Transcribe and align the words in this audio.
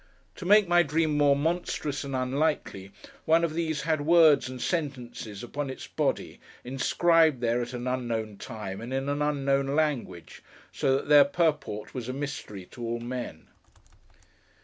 To 0.37 0.47
make 0.47 0.67
my 0.67 0.81
Dream 0.81 1.15
more 1.15 1.35
monstrous 1.35 2.03
and 2.03 2.15
unlikely, 2.15 2.91
one 3.25 3.43
of 3.43 3.53
these 3.53 3.83
had 3.83 4.01
words 4.01 4.49
and 4.49 4.59
sentences 4.59 5.43
upon 5.43 5.69
its 5.69 5.85
body, 5.85 6.39
inscribed 6.63 7.39
there, 7.39 7.61
at 7.61 7.73
an 7.73 7.85
unknown 7.85 8.37
time, 8.37 8.81
and 8.81 8.91
in 8.91 9.07
an 9.09 9.21
unknown 9.21 9.75
language; 9.75 10.41
so 10.71 10.95
that 10.95 11.07
their 11.07 11.25
purport 11.25 11.93
was 11.93 12.09
a 12.09 12.13
mystery 12.13 12.65
to 12.71 12.83
all 12.83 12.99
men. 12.99 13.47